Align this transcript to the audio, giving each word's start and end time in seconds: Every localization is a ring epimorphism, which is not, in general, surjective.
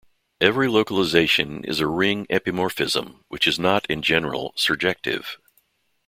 Every 0.39 0.67
localization 0.67 1.63
is 1.63 1.79
a 1.79 1.85
ring 1.85 2.25
epimorphism, 2.25 3.19
which 3.27 3.45
is 3.45 3.59
not, 3.59 3.85
in 3.87 4.01
general, 4.01 4.51
surjective. 4.57 5.37